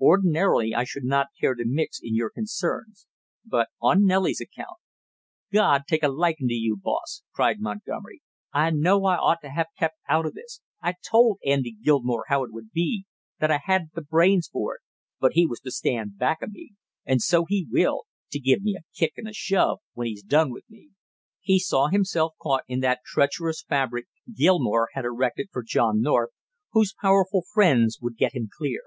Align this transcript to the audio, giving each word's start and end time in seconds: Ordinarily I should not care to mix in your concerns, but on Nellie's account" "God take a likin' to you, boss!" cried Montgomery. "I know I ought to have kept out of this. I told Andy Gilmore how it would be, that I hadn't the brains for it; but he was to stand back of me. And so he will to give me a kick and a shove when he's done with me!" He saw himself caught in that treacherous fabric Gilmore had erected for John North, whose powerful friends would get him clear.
Ordinarily 0.00 0.76
I 0.76 0.84
should 0.84 1.02
not 1.02 1.30
care 1.40 1.56
to 1.56 1.64
mix 1.66 1.98
in 2.00 2.14
your 2.14 2.30
concerns, 2.30 3.08
but 3.44 3.70
on 3.80 4.04
Nellie's 4.06 4.40
account" 4.40 4.76
"God 5.52 5.88
take 5.88 6.04
a 6.04 6.08
likin' 6.08 6.46
to 6.46 6.54
you, 6.54 6.76
boss!" 6.80 7.24
cried 7.34 7.56
Montgomery. 7.58 8.22
"I 8.52 8.70
know 8.70 9.06
I 9.06 9.16
ought 9.16 9.40
to 9.42 9.50
have 9.50 9.66
kept 9.76 9.96
out 10.08 10.24
of 10.24 10.34
this. 10.34 10.60
I 10.80 10.94
told 11.10 11.40
Andy 11.44 11.72
Gilmore 11.72 12.26
how 12.28 12.44
it 12.44 12.52
would 12.52 12.70
be, 12.70 13.06
that 13.40 13.50
I 13.50 13.58
hadn't 13.60 13.94
the 13.94 14.02
brains 14.02 14.46
for 14.46 14.76
it; 14.76 14.82
but 15.18 15.32
he 15.32 15.46
was 15.48 15.58
to 15.62 15.72
stand 15.72 16.16
back 16.16 16.42
of 16.42 16.52
me. 16.52 16.74
And 17.04 17.20
so 17.20 17.44
he 17.44 17.66
will 17.68 18.04
to 18.30 18.38
give 18.38 18.62
me 18.62 18.76
a 18.76 18.86
kick 18.94 19.14
and 19.16 19.26
a 19.26 19.32
shove 19.34 19.80
when 19.94 20.06
he's 20.06 20.22
done 20.22 20.52
with 20.52 20.70
me!" 20.70 20.90
He 21.40 21.58
saw 21.58 21.88
himself 21.88 22.34
caught 22.40 22.62
in 22.68 22.78
that 22.82 23.00
treacherous 23.04 23.64
fabric 23.68 24.06
Gilmore 24.32 24.90
had 24.92 25.04
erected 25.04 25.48
for 25.50 25.64
John 25.64 26.00
North, 26.00 26.30
whose 26.70 26.94
powerful 27.02 27.42
friends 27.52 27.98
would 28.00 28.16
get 28.16 28.32
him 28.34 28.48
clear. 28.56 28.82